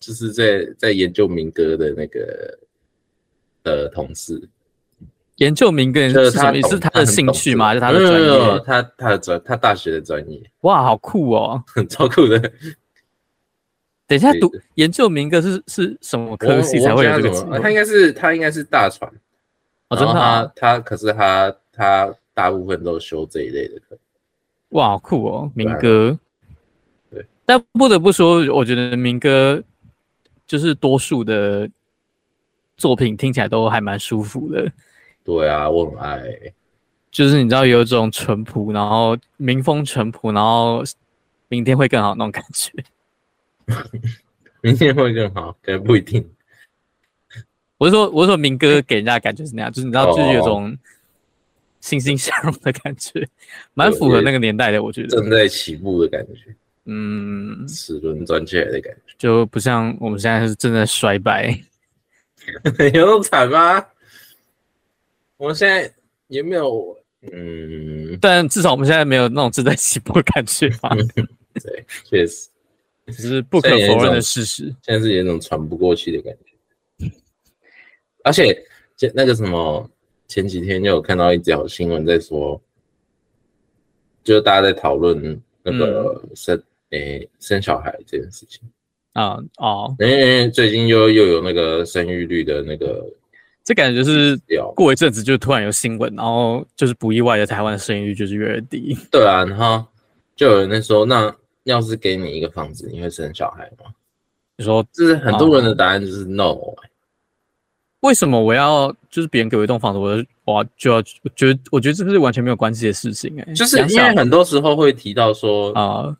[0.00, 2.58] 就是在在研究民歌的那个
[3.62, 4.48] 呃同事。
[5.36, 6.68] 研究民歌是什么？
[6.68, 7.68] 是他的兴趣吗？
[7.68, 8.60] 还是他的专业？
[8.64, 10.40] 他他的专他大学的专业。
[10.60, 12.38] 哇，好酷哦， 超酷的。
[14.06, 17.58] 等一下，读研究民歌是是什么科系才会有这个？
[17.58, 19.10] 他应该是他应该是大船。
[19.88, 20.52] 哦，真的啊？
[20.54, 23.98] 他可是他他大部分都修这一类的课。
[24.70, 26.16] 哇，好酷哦，民歌。
[27.10, 29.60] 对，但不得不说，我觉得民歌
[30.46, 31.68] 就是多数的
[32.76, 34.70] 作品听起来都还蛮舒服的。
[35.24, 36.22] 对啊，我很爱，
[37.10, 40.82] 就是你知道有一种淳朴，然后民风淳朴，然后
[41.48, 42.72] 明天会更好那种感觉。
[44.60, 46.28] 明天会更好，可能不一定。
[47.78, 50.76] 我是说，我是说，明哥给人家的感觉是那样，就是你知道，就是有种
[51.80, 53.26] 欣欣向荣的感觉，
[53.74, 54.82] 蛮符合那个年代的。
[54.82, 56.54] 我觉得正在起步的感觉，
[56.86, 61.58] 嗯，齿轮转起来的感觉，就不像我们现在是正在衰败。
[62.92, 63.84] 有那么惨吗？
[65.36, 65.92] 我们现在
[66.28, 66.96] 也没有，
[67.32, 70.96] 嗯，但至少我们现在没有那种正在起步的感觉吧？
[71.54, 72.48] 对，确实，
[73.06, 74.64] 这是不可否认的事实。
[74.82, 77.10] 现在是有一种喘不过气的感觉，
[78.22, 78.64] 而且
[79.12, 79.90] 那个什么，
[80.28, 82.60] 前几天就有看到一条新闻在说，
[84.22, 86.56] 就是大家在讨论那个生
[86.90, 88.60] 诶、嗯欸、生小孩这件事情
[89.14, 93.04] 啊哦，因为最近又又有那个生育率的那个。
[93.64, 94.38] 这感觉就是
[94.76, 98.94] 过一阵子就突然有新闻，然后就是不意外的，台湾的生育率就是越来越低。
[99.10, 99.82] 对啊，然后
[100.36, 103.90] 就有人在说，那要是给你一个房子，你会生小孩吗？
[104.58, 106.54] 你说，就是很多人的答案就是 no。
[108.00, 111.02] 为什么我要就是别人给我一栋房子，我就我就要
[111.34, 116.14] 觉得我觉得这是完全没有关系的事情哎、欸，就是因为很多时候会提到说啊，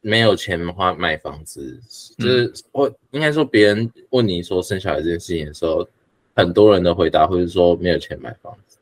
[0.00, 1.80] 没有钱的话买房子，
[2.18, 5.88] 就是我应该说别人问你说生小孩这件事情的时候。
[6.34, 8.78] 很多人的回答会是说没有钱买房子，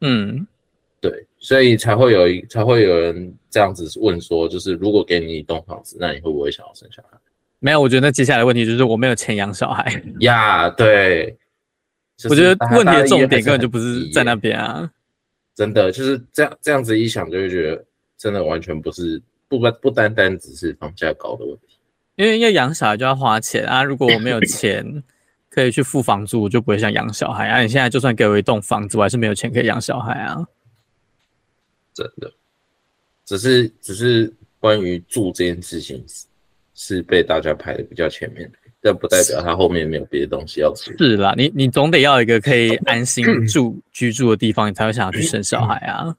[0.00, 0.46] 嗯，
[1.00, 7.18] 对，所以才会有一才会有人这样子问说，就是如果给你一栋房子，那你会不会想要生小孩？
[7.58, 10.70] 没有，我觉得那接下来问题就是我没有钱养小孩呀。
[10.70, 11.36] 对，
[12.30, 14.90] 我觉得问题的重点根本就不是在那边啊，
[15.54, 17.84] 真的就是这样这样子一想，就会觉得
[18.16, 21.76] 真的完全不是不不不单单只是房价高的问题，
[22.16, 25.02] 因为要养小孩就要花钱啊，如果我没有钱。
[25.58, 27.60] 可以去付房租，我就不会想养小孩啊！
[27.60, 30.46] 你现在就算给我一栋房子，我还是没有钱可以养小孩啊！
[31.92, 32.32] 真的，
[33.24, 36.00] 只是只是关于住这件事情
[36.76, 38.48] 是被大家排的比较前面，
[38.80, 40.96] 但不代表他后面没有别的东西要吃。
[40.96, 46.14] 是啦，你你总得要一个可以安心住居住的地方，你才会想要去生小孩啊！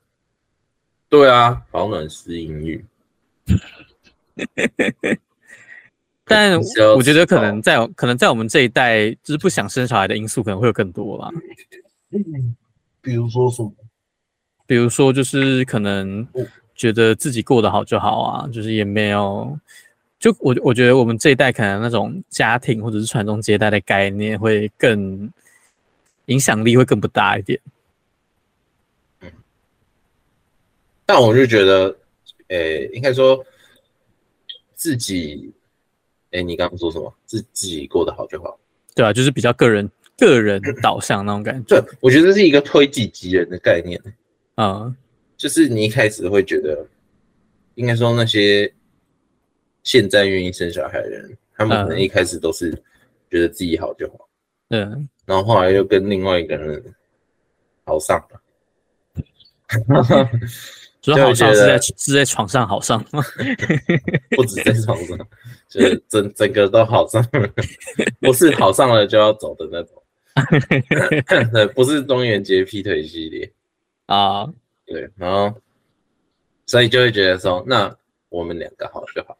[1.07, 2.85] 对啊，保暖思淫欲。
[6.29, 6.59] 但
[6.95, 11.29] 我觉得可能在可能在我们这一代，就是不想生小孩的因素可能会有更多吧。
[12.11, 12.55] 嗯，
[13.01, 13.73] 比如说什么？
[14.67, 16.27] 比如说就是可能
[16.75, 19.59] 觉得自己过得好就好啊，就是也没有。
[20.19, 25.31] 就我我觉得我们这一代可能那种家庭或者是传宗接代的概念会更
[26.25, 27.59] 影响力会更不大一点。
[29.21, 29.31] 嗯，
[31.05, 31.97] 但我就觉得，
[32.49, 33.43] 诶、欸，应该说
[34.75, 35.51] 自己。
[36.31, 37.13] 哎，你刚刚说什么？
[37.25, 38.59] 自自己过得好就好，
[38.95, 41.81] 对啊，就是比较个人、个人导向那种感觉。
[41.81, 43.99] 对，我觉得这是一个推己及人的概念。
[44.57, 44.95] 嗯，
[45.37, 46.85] 就是你一开始会觉得，
[47.75, 48.71] 应该说那些
[49.83, 52.71] 现在愿意生小孩的人，他们可能一开始都是
[53.31, 54.29] 觉得自己好就好。
[54.69, 56.83] 嗯，然后后来又跟另外一个人
[57.85, 58.41] 好上了。
[61.15, 63.23] 好上是在是在床上好上吗？
[64.35, 65.17] 不止在床上，
[65.69, 67.49] 就是整整个都好上了，
[68.19, 70.01] 不是好上了就要走的那种。
[71.53, 73.51] 对，不是中元节劈腿系列
[74.05, 74.45] 啊。
[74.85, 75.53] 对，然后
[76.65, 77.95] 所以就会觉得说，那
[78.29, 79.37] 我们两个好就好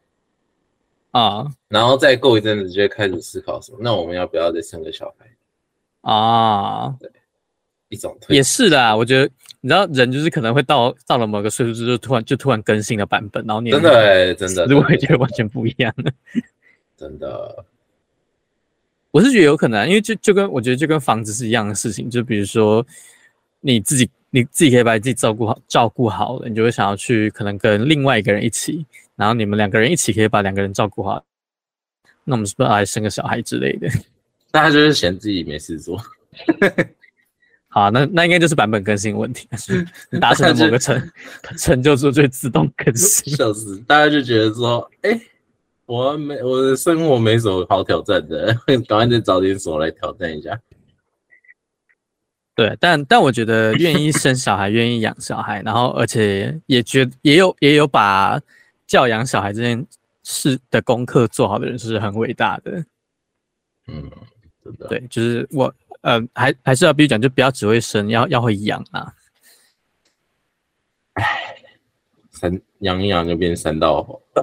[1.12, 1.46] 啊。
[1.68, 5.26] 然后再过一阵子，就会开始思考说，那我们要不要再生个小孩
[6.02, 6.96] 啊？
[7.00, 7.10] 对。
[7.90, 16.12] 一种也是的，我觉得你知道，人就是可能会到到了某个岁数，之后突然就突然更新了版本，然后你真的、欸、真的，我会觉得完全不一样的。
[16.96, 17.64] 真的，
[19.10, 22.86] 我是觉得有可能、啊，因为就就跟我觉得就跟房子是一样的事情，就比如说
[23.60, 31.24] 你自己你自己可以把自己照顾好照顾好了，你就会想要去可能跟另外一个人一起，然后你们两个人一起可以把两个人照顾好，
[32.22, 33.88] 那我们是不是来生个小孩之类的？
[34.52, 36.00] 大家就是嫌自己没事做。
[37.72, 39.48] 好，那那应该就是版本更新问题，
[40.20, 41.10] 达成了某个成
[41.56, 43.32] 成就之后就会自动更新。
[43.38, 45.20] 笑死，大家就觉得说，哎、欸，
[45.86, 50.58] 我没我的生活没什么好挑战的，赶快再找点什么来挑战一下。
[52.56, 58.40] 对，但但我觉得愿意生小孩，愿意养小孩，然后而且也觉也有也有把
[58.88, 59.86] 教养小孩这件
[60.24, 62.84] 事的功课做好的人，是很伟大的。
[63.86, 64.10] 嗯。
[64.88, 65.72] 对，就是我。
[66.02, 69.12] 呃，还还是要必须讲，就不要只会生，要要会养啊。
[71.14, 71.56] 唉，
[72.30, 74.20] 三养一养就变三道猴，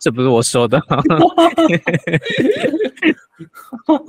[0.00, 0.80] 这不是我说的。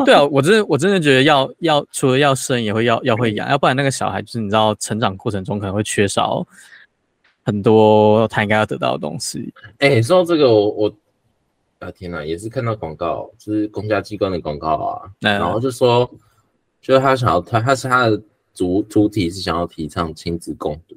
[0.05, 6.45] 对啊，我真的我真的觉得要要除了要生，也会要要会养，要不然那个小孩就是你知道，成长过程中可能会缺少
[7.43, 9.53] 很多他应该要得到的东西。
[9.79, 10.93] 哎、欸，说到这个，我我
[11.81, 16.09] 啊天哪，也是看到广告，就是公家机关的广告啊，嗯、然后就说，
[16.81, 18.21] 就是他想要他他是他的
[18.53, 20.95] 主主体是想要提倡亲子共读，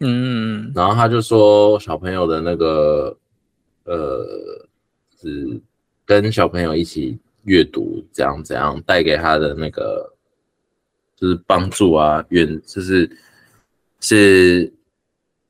[0.00, 3.16] 嗯，然后他就说小朋友的那个
[3.84, 4.24] 呃
[5.20, 5.60] 是
[6.06, 10.14] 跟小朋友一起阅读，怎样怎样带给他的那个
[11.16, 13.10] 就是帮助啊，远就是
[14.00, 14.72] 是。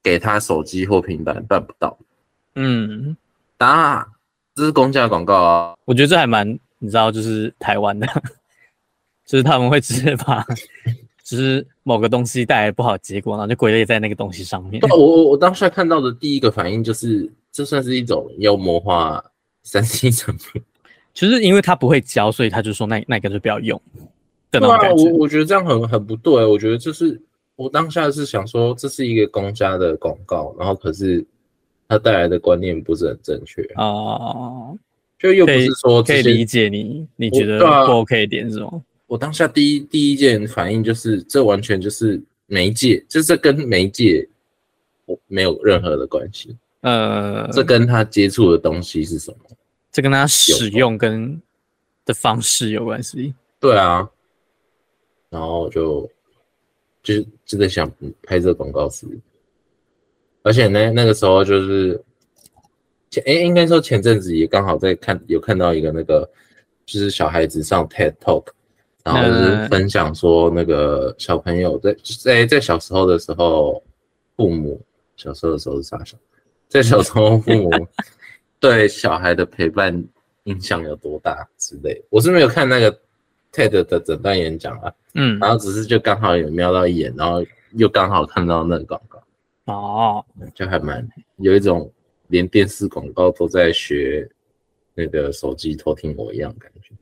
[0.05, 1.97] 给他手机或平板办不到，
[2.57, 3.17] 嗯，
[3.57, 4.05] 当然
[4.55, 5.74] 这是公家广告啊。
[5.84, 6.48] 我觉得这还蛮，
[6.78, 8.07] 你知道，就是台湾的，
[9.26, 10.44] 就是他们会直接把，
[11.24, 14.82] 就是某个东西带来不好结果，然后就归类在那个东西上面。
[14.90, 19.22] 我我我当时看到的第一个反应就是，这算是一种妖魔化
[19.62, 20.62] 三 C 产品。
[21.14, 23.80] 其实因为他不会教，所以他就说那那个就不要用。
[24.50, 27.20] 对啊，我我觉得这样很很不对，我觉得就是。
[27.55, 31.24] 我当下是想说，这是一个公家的广告，然后可是
[31.93, 34.74] 它带来的观念不是很正确哦，
[35.18, 38.68] 就又不是说可以理解你，你觉得不 OK 点是吗？
[38.72, 44.26] 我，我当下第一第一件反应就是，这完全就是媒介，就是这跟媒介
[45.05, 46.57] 我没有任何的关系。
[46.80, 49.57] 呃，这跟他接触的东西是什么？
[49.90, 51.38] 这跟他使用跟
[52.07, 53.34] 的方式有关系。
[53.61, 54.09] 对啊，
[55.28, 56.11] 然后就。
[57.05, 57.90] 就是就在想
[58.22, 59.09] 拍这个广告词，
[60.43, 62.01] 而且那那个时候就是
[63.11, 66.28] 前哎，应该说前阵子也刚好在看有看到一个那个，
[66.84, 68.47] 就是小孩子上 TED Talk，
[69.05, 73.82] 然后就是分享说那个小朋友在在在小时候的时候，
[74.36, 74.80] 父母
[75.16, 76.20] 小时候的时候是啥时候？
[76.68, 77.70] 在小时候父母
[78.59, 80.03] 对小孩的陪伴
[80.45, 82.03] 影响有多大之类。
[82.09, 82.90] 我是没有看那个
[83.53, 84.93] TED 的整段演讲啊。
[85.14, 88.84] 嗯，然后只是就刚好有瞄到一眼，然后又刚好看到那个
[89.67, 91.07] 哦，就还蛮
[91.37, 91.91] 有一种
[92.29, 94.29] 连电视广告都在学
[94.95, 96.93] 那个手机偷听我一样感觉，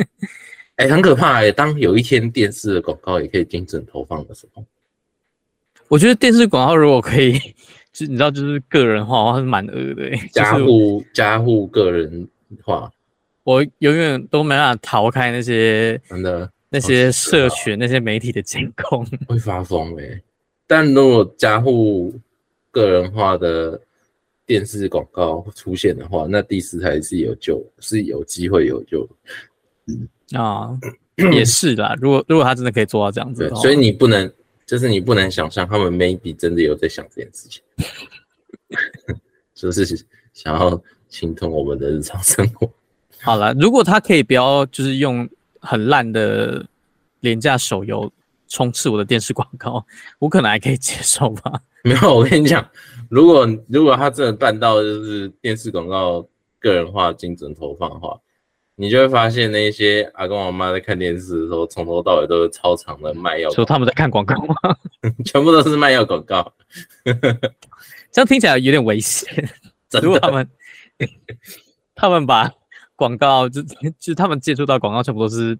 [0.76, 1.52] 哎、欸，很可怕哎、欸！
[1.52, 4.64] 当有一天电视的广告也可以精准投放的时候，
[5.88, 7.38] 我觉得电视广告如果可以，
[7.92, 12.28] 就你知道，就是个人化的话是蛮恶的、欸， 加户加户个人
[12.62, 12.90] 化，
[13.44, 16.50] 我永远都没办法逃开那些真的。
[16.68, 20.22] 那些社群、哦、那些媒体的监控会发疯哎、欸！
[20.66, 22.14] 但如果加户
[22.70, 23.80] 个人化的
[24.44, 29.08] 电视广告出现的话，那第四台是有救，是有机会有救。
[29.86, 30.78] 嗯啊，
[31.32, 31.96] 也是啦。
[32.00, 34.32] 如果如果他真的可以做到这样子，所以你不能，
[34.66, 37.62] 就是你不能想象他们 maybe 真的有在想这件事情，
[39.54, 39.86] 就是
[40.32, 42.70] 想要侵吞我们的日常生活。
[43.20, 45.28] 好了，如果他可以不要，就是用。
[45.58, 46.64] 很烂的
[47.18, 48.08] 廉价手游
[48.48, 49.84] 充斥我的电视广告，
[50.18, 51.60] 我可能还可以接受吧。
[51.84, 52.68] 没有，我跟你讲，
[53.08, 56.26] 如果如果他真的办到就是电视广告
[56.58, 58.18] 个人化精准投放的话，
[58.74, 64.54] 你就会发现那些阿公阿妈在看电视的时候，从头到尾都是超长的卖药，说他们在看广告吗？
[65.24, 66.52] 全部都是卖药广告，
[67.04, 69.28] 这样听起来有点危险。
[70.02, 70.48] 如果他们
[71.94, 72.52] 他们把。
[72.98, 73.60] 广告就
[73.98, 75.54] 就他们接触到广告全部都是，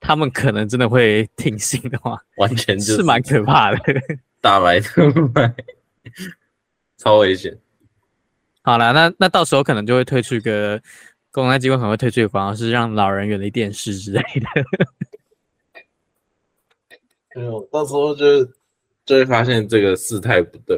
[0.00, 3.78] 他们可能真的会听信的话，完全就是蛮可怕的，
[4.40, 5.02] 大白特
[5.34, 5.54] 卖，
[6.96, 7.56] 超危险。
[8.62, 10.80] 好了，那那到时候可能就会推出一个
[11.30, 14.64] 公安机关可能会推出一个广告，是让老人远离电视之类的。
[17.34, 18.44] 没有，到时候就
[19.04, 20.76] 就会发现这个事态不对，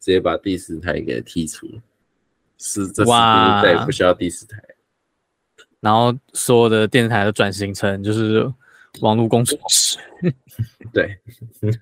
[0.00, 1.66] 直接把第四台给剔除，
[2.56, 3.10] 是这是
[3.62, 4.62] 再也不需要第四台。
[5.80, 8.52] 然后所有的电视台都转型成就是
[9.00, 9.98] 网络工作室，
[10.92, 11.18] 对，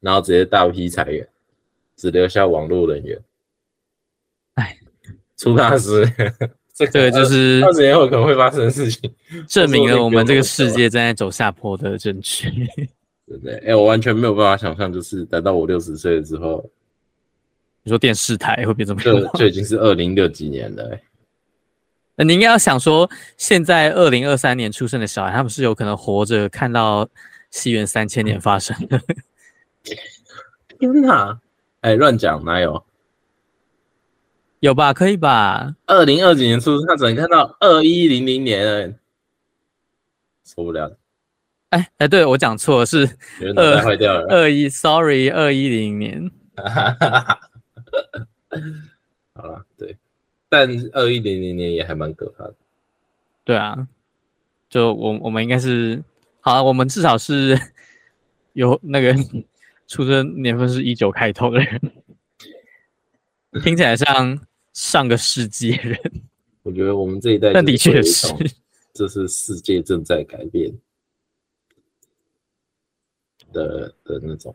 [0.00, 1.26] 然后直接大批裁员，
[1.96, 3.18] 只留下网络人员。
[4.54, 4.78] 哎，
[5.36, 6.04] 出大事，
[6.74, 9.14] 这个就是二十年后可能会发生的事情，
[9.46, 12.50] 证明了我们这个世界正在走下坡的证据。
[13.28, 13.56] 对不对？
[13.66, 16.64] 哎，我完全没有办法想象，就是等到我六十岁了之后，
[17.82, 21.02] 你说电视台会变这么就就已经是二零六几年了，欸。
[22.16, 27.08] 那你应该要想说，现在二零二三年出生的小孩，他们是有可能活着看到
[27.50, 29.00] 西元三千年发生的。
[30.78, 31.38] 天哪！
[31.82, 32.84] 哎，乱讲哪有？
[34.60, 34.92] 有吧？
[34.92, 35.74] 可以吧？
[35.86, 38.98] 二零二几年出生，他只能看到二一零零年，
[40.44, 40.96] 受不了。
[41.70, 43.08] 哎哎，对我讲错了，是
[43.56, 44.26] 二坏掉了。
[44.28, 46.30] 二一，sorry，二一零年。
[49.34, 49.96] 好了，对。
[50.48, 52.54] 但二一零零年也还蛮可怕的，
[53.44, 53.88] 对啊，
[54.68, 56.02] 就我我们应该是
[56.40, 57.58] 好，我们至少是
[58.52, 59.14] 有那个
[59.86, 61.80] 出生年份是一九开头的人，
[63.64, 64.38] 听起来像
[64.72, 65.98] 上个世纪人。
[66.62, 68.28] 我觉得我们这一代，但的确是，
[68.92, 70.72] 这是世界正在改变
[73.52, 74.54] 的的那种。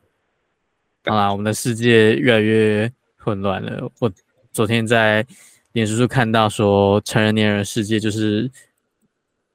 [1.05, 3.91] 好啦，我们的世界越来越混乱了。
[3.99, 4.11] 我
[4.51, 5.25] 昨天在
[5.73, 8.49] 脸书看到说，成人年人世界就是。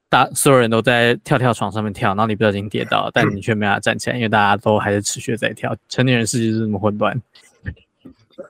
[0.09, 5.75] 大所有人都在跳跳床上面跳，然后你不小心跌倒，但你却没法站起来，因为大家都还是持续在跳。
[5.89, 7.21] 成年人世界是这么混乱，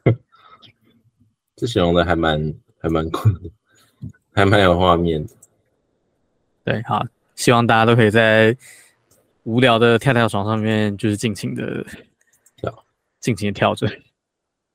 [1.57, 3.28] 这形容的还蛮还蛮酷，
[4.36, 5.34] 还蛮有画面的。
[6.63, 7.03] 对，好，
[7.34, 8.55] 希望大家都可以在
[9.41, 11.84] 无聊的跳跳床上面，就是尽情的
[12.57, 12.86] 跳，
[13.20, 13.88] 尽情的跳着，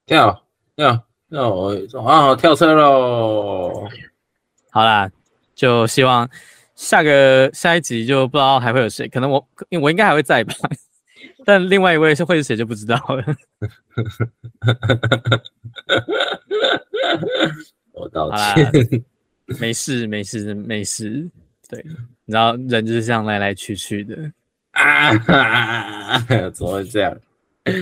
[0.05, 2.37] 跳跳跳啊！
[2.37, 3.89] 跳车喽！
[4.71, 5.11] 好啦，
[5.55, 6.29] 就希望。
[6.75, 9.47] 下个下一集就不知道还会有谁，可能我
[9.81, 10.53] 我应该还会在吧，
[11.45, 13.25] 但另外一位是会是谁就不知道了。
[17.93, 18.73] 我道歉，
[19.61, 21.31] 没事没事没事，
[21.69, 21.85] 对，
[22.25, 24.33] 你知道人就是这样来来去去的
[24.73, 25.17] 啊，
[26.51, 27.17] 怎么会这样？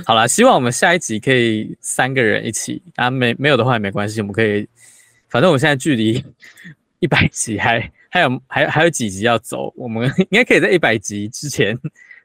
[0.05, 2.83] 好了，希望我们下一集可以三个人一起。
[2.97, 4.69] 啊，没没有的话也没关系，我们可以，
[5.29, 6.25] 反正我们现在距离
[7.01, 7.93] 一百集还。
[8.13, 11.79] 还有还还有几集要走，我们应该可以在一百集之前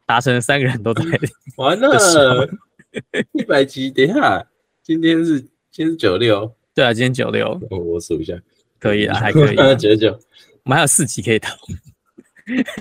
[0.04, 1.04] 达成三个人都在。
[1.58, 2.50] 完了，
[3.34, 4.44] 一百集，等一下，
[4.82, 8.34] 今天是今天是九六，对啊，今天九六，我我数一下，
[8.80, 10.20] 可以啊，还可以，九九，
[10.64, 11.56] 我们还有四集可以投。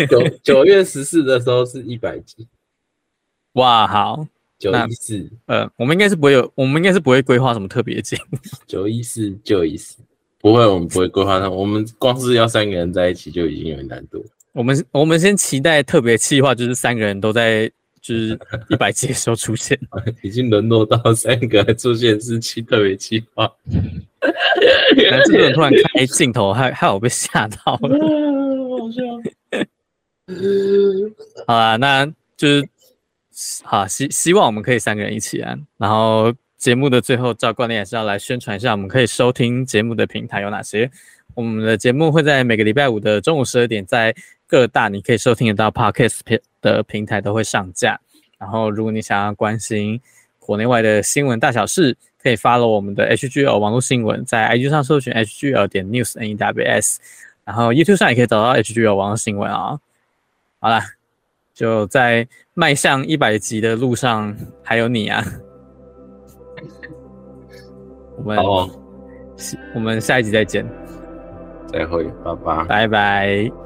[0.09, 2.49] 九九月十四的时候是一百集，
[3.53, 4.27] 哇，好，
[4.73, 9.97] 九一四，呃，我们应该是不会有，我们应该是不会规划什么特别节目， 九一四九一四。
[10.41, 11.49] 不会，我们不会规划那。
[11.49, 14.25] 我们光是要三个人在一起就已经有点难度。
[14.53, 17.67] 我们我们先期待特别计划，就是三个人都在
[18.01, 18.39] 就是
[18.69, 19.79] 一百集的时候出现。
[20.23, 23.51] 已经沦落到三个出现是期特别计划。
[24.97, 27.99] 原来这个人突然开镜头，害害我被吓到了。
[28.79, 29.03] 好笑。
[31.47, 32.07] 好啦，那
[32.37, 32.69] 就是
[33.63, 36.33] 好希希望我们可以三个人一起啊，然后。
[36.57, 40.91] 节目的最后，照惯例还是要来宣传一下，我们可以收听节目的平台有哪些。
[41.35, 44.15] 我们的节目会在每个礼拜五的中午十二点，在
[44.47, 46.21] 各大你可以收听得到 Podcast
[46.63, 48.01] 的平台都会上架。
[48.39, 50.01] 然后，如果你想要关心
[50.39, 56.99] 国内外的新闻大小事，可以 follow 我们的 HGL 网络新闻，在 IG 上搜寻 HGL 点 News N E W S，
[57.45, 59.79] 然后 YouTube 上也可以找到 HGL 网络新闻啊。
[60.61, 60.83] 好啦，
[61.55, 65.25] 就在迈向一百集的路上，还有你啊！
[68.19, 68.69] 我们好，
[69.75, 70.69] 我们下一集再见，
[71.73, 73.64] 再会，拜拜，拜拜。